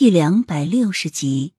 [0.00, 1.54] 第两百六十集，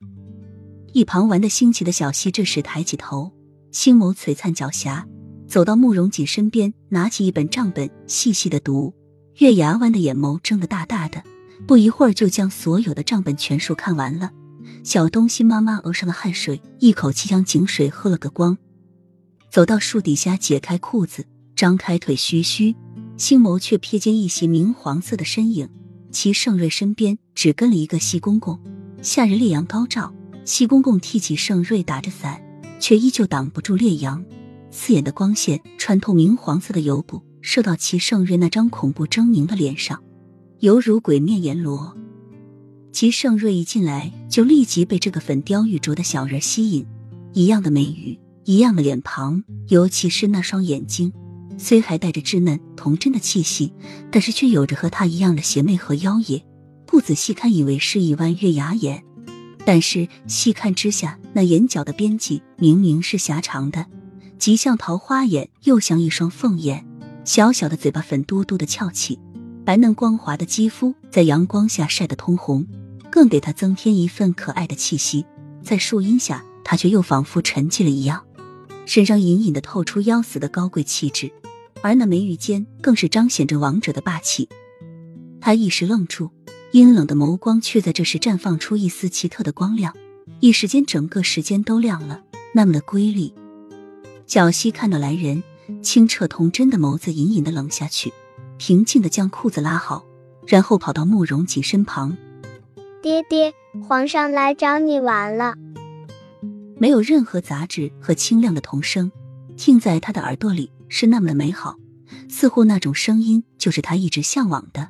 [0.93, 3.33] 一旁玩的兴起的小溪这时抬起头，
[3.73, 5.04] 星眸璀璨狡黠，
[5.46, 8.94] 走到慕容锦身边，拿起一本账本，细细的读。
[9.39, 11.21] 月牙湾的眼眸睁得大大的，
[11.67, 14.32] 不一会儿就将所有的账本全数看完了。
[14.86, 18.58] 小东西妈妈额上的汗水，一口气将井水喝了个光。
[19.52, 21.26] 走到树底下，解开裤子，
[21.58, 22.74] 张开腿，嘘嘘，
[23.18, 25.68] 星眸却瞥见一袭明黄色的身影。
[26.12, 28.60] 齐盛瑞身边只跟了一个西公公。
[29.02, 32.41] 夏日烈阳高照，西公公替齐盛瑞打着伞，
[32.79, 34.23] 却依旧挡不住烈阳。
[34.71, 40.03] 刺眼的光线穿透明黄色的油布，射到齐盛瑞那张恐怖狰狞的脸上，
[40.59, 41.95] 犹如鬼面阎罗。
[42.91, 46.85] 齐盛瑞一进来，就立即被这个粉雕玉琢的小人吸引，
[47.33, 51.13] 一样的眉宇，一样的脸庞，尤其是那双眼睛。
[51.59, 53.73] 虽还带着稚嫩童真的气息，
[54.09, 56.43] 但是却有着和他一样的邪魅和妖冶。
[56.87, 59.03] 不仔细看，以为是一弯月牙眼，
[59.65, 63.85] 但是细看之下，那眼角的边际明明是狭长的，
[64.39, 66.88] 极像桃花眼，又像一双凤眼。
[67.25, 69.19] 小小的嘴巴粉嘟嘟的翘起，
[69.63, 72.66] 白嫩光滑的肌肤在阳光下晒得通红，
[73.11, 75.25] 更给他增添一份可爱的气息。
[75.61, 78.25] 在树荫下，他却又仿佛沉寂了一样，
[78.88, 81.31] 身上隐隐的透出妖死的高贵气质。
[81.81, 84.47] 而那眉宇间更是彰显着王者的霸气。
[85.41, 86.31] 他一时愣住，
[86.72, 89.95] 阴冷的眸光却在这时绽放出一丝奇特的光亮，
[90.39, 93.33] 一时间整个时间都亮了，那么的瑰丽。
[94.27, 95.41] 小溪看到来人，
[95.81, 98.13] 清澈童真的眸子隐隐的冷下去，
[98.57, 100.05] 平静的将裤子拉好，
[100.45, 102.16] 然后跑到慕容锦身旁
[103.02, 103.53] ：“爹爹，
[103.88, 105.55] 皇上来找你玩了。”
[106.77, 109.11] 没有任何杂质和清亮的童声，
[109.57, 110.72] 听在他的耳朵里。
[110.89, 111.77] 是那么的美好，
[112.27, 114.89] 似乎那种声音就是他一直向往的。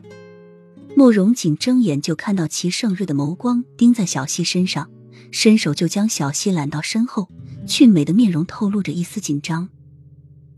[0.95, 4.89] 慕容锦睁眼就看到齐盛瑞的眸光盯在小溪身上，
[5.31, 7.29] 伸手就将小溪揽到身后，
[7.67, 9.69] 俊美的面容透露着一丝紧张。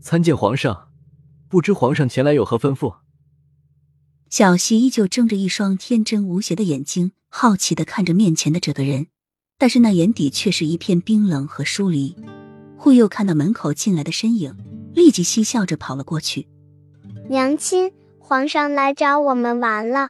[0.00, 0.88] 参见皇上，
[1.48, 2.96] 不知皇上前来有何吩咐？
[4.30, 9.08] 小溪依旧睁着一双天真无邪的眼睛，好奇的看着面前的这个人，
[9.58, 12.16] 但是那眼底却是一片冰冷和疏离。
[12.78, 14.56] 忽又看到门口进来的身影。
[14.94, 16.46] 立即嬉笑着跑了过去。
[17.28, 20.08] 娘亲，皇上来找我们玩了。